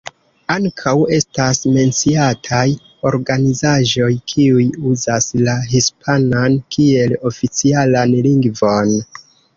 Ankaŭ 0.51 0.93
estas 1.17 1.59
menciataj 1.73 2.63
organizaĵoj 3.11 4.09
kiuj 4.33 4.65
uzas 4.93 5.29
la 5.49 5.55
hispanan 5.75 6.59
kiel 6.77 7.15
oficialan 7.33 8.17
lingvon. 8.31 8.99